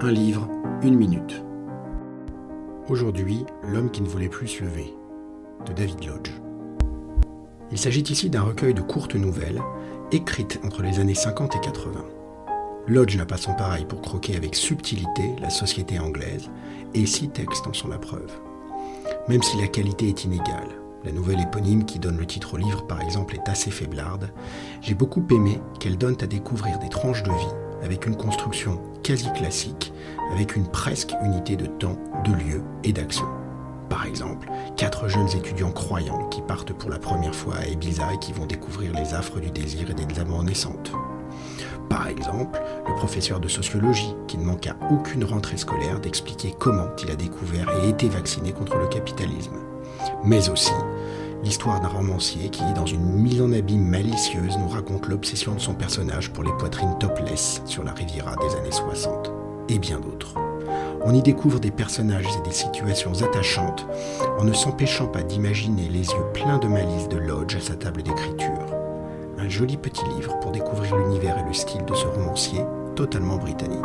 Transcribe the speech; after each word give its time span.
un 0.00 0.12
livre, 0.12 0.48
une 0.82 0.94
minute. 0.94 1.42
Aujourd'hui, 2.88 3.44
L'homme 3.64 3.90
qui 3.90 4.00
ne 4.00 4.06
voulait 4.06 4.28
plus 4.28 4.46
se 4.46 4.62
lever, 4.62 4.94
de 5.66 5.72
David 5.72 6.04
Lodge. 6.06 6.30
Il 7.72 7.78
s'agit 7.78 8.02
ici 8.02 8.30
d'un 8.30 8.42
recueil 8.42 8.74
de 8.74 8.80
courtes 8.80 9.16
nouvelles, 9.16 9.60
écrites 10.12 10.60
entre 10.64 10.82
les 10.82 11.00
années 11.00 11.16
50 11.16 11.56
et 11.56 11.60
80. 11.60 12.04
Lodge 12.86 13.16
n'a 13.16 13.26
pas 13.26 13.36
son 13.36 13.54
pareil 13.54 13.86
pour 13.86 14.02
croquer 14.02 14.36
avec 14.36 14.54
subtilité 14.54 15.34
la 15.40 15.50
société 15.50 15.98
anglaise, 15.98 16.48
et 16.94 17.04
six 17.04 17.28
textes 17.28 17.66
en 17.66 17.72
sont 17.72 17.88
la 17.88 17.98
preuve. 17.98 18.30
Même 19.26 19.42
si 19.42 19.60
la 19.60 19.66
qualité 19.66 20.08
est 20.08 20.24
inégale, 20.24 20.68
la 21.02 21.10
nouvelle 21.10 21.40
éponyme 21.40 21.86
qui 21.86 21.98
donne 21.98 22.18
le 22.18 22.26
titre 22.26 22.54
au 22.54 22.56
livre 22.56 22.86
par 22.86 23.00
exemple 23.00 23.34
est 23.34 23.48
assez 23.48 23.72
faiblarde, 23.72 24.30
j'ai 24.80 24.94
beaucoup 24.94 25.26
aimé 25.32 25.60
qu'elle 25.80 25.98
donne 25.98 26.16
à 26.20 26.26
découvrir 26.26 26.78
des 26.78 26.88
tranches 26.88 27.24
de 27.24 27.32
vie 27.32 27.54
avec 27.82 28.06
une 28.06 28.16
construction 28.16 28.80
quasi 29.04 29.30
classique, 29.34 29.92
avec 30.32 30.56
une 30.56 30.66
presque 30.66 31.14
unité 31.22 31.54
de 31.54 31.66
temps, 31.66 31.98
de 32.24 32.32
lieu 32.32 32.62
et 32.82 32.92
d'action. 32.92 33.26
Par 33.90 34.06
exemple, 34.06 34.50
quatre 34.76 35.08
jeunes 35.08 35.28
étudiants 35.36 35.70
croyants 35.70 36.26
qui 36.30 36.40
partent 36.40 36.72
pour 36.72 36.90
la 36.90 36.98
première 36.98 37.34
fois 37.34 37.56
à 37.56 37.66
Ibiza 37.66 38.12
et 38.14 38.18
qui 38.18 38.32
vont 38.32 38.46
découvrir 38.46 38.92
les 38.94 39.14
affres 39.14 39.38
du 39.40 39.50
désir 39.50 39.90
et 39.90 39.94
des 39.94 40.18
amours 40.18 40.42
naissantes. 40.42 40.90
Par 41.90 42.08
exemple, 42.08 42.58
le 42.88 42.94
professeur 42.94 43.40
de 43.40 43.46
sociologie 43.46 44.16
qui 44.26 44.38
ne 44.38 44.44
manque 44.44 44.66
à 44.66 44.76
aucune 44.90 45.24
rentrée 45.24 45.58
scolaire 45.58 46.00
d'expliquer 46.00 46.54
comment 46.58 46.88
il 47.02 47.10
a 47.10 47.14
découvert 47.14 47.68
et 47.76 47.90
été 47.90 48.08
vacciné 48.08 48.52
contre 48.52 48.78
le 48.78 48.88
capitalisme. 48.88 49.58
Mais 50.24 50.48
aussi 50.48 50.72
l'histoire 51.44 51.80
d'un 51.80 51.88
romancier 51.88 52.48
qui, 52.48 52.62
dans 52.74 52.86
une 52.86 53.04
mise 53.04 53.42
en 53.42 53.52
abîme 53.52 53.86
malicieuse, 53.86 54.56
nous 54.58 54.68
raconte 54.68 55.08
l'obsession 55.08 55.54
de 55.54 55.60
son 55.60 55.74
personnage 55.74 56.30
pour 56.30 56.42
les 56.42 56.52
poitrines 56.52 56.96
topless 56.98 57.62
sur 57.66 57.84
la 57.84 57.92
Riviera 57.92 58.34
des 58.36 58.56
années 58.56 58.72
60, 58.72 59.30
et 59.68 59.78
bien 59.78 60.00
d'autres. 60.00 60.34
On 61.04 61.12
y 61.12 61.22
découvre 61.22 61.60
des 61.60 61.70
personnages 61.70 62.26
et 62.26 62.48
des 62.48 62.54
situations 62.54 63.12
attachantes 63.22 63.86
en 64.38 64.44
ne 64.44 64.54
s'empêchant 64.54 65.06
pas 65.06 65.22
d'imaginer 65.22 65.88
les 65.88 66.06
yeux 66.08 66.32
pleins 66.32 66.58
de 66.58 66.66
malice 66.66 67.08
de 67.08 67.18
Lodge 67.18 67.56
à 67.56 67.60
sa 67.60 67.74
table 67.74 68.02
d'écriture. 68.02 68.66
Un 69.38 69.48
joli 69.48 69.76
petit 69.76 70.04
livre 70.16 70.40
pour 70.40 70.50
découvrir 70.50 70.96
l'univers 70.96 71.36
et 71.38 71.46
le 71.46 71.52
style 71.52 71.84
de 71.84 71.94
ce 71.94 72.06
romancier 72.06 72.64
totalement 72.96 73.36
britannique. 73.36 73.84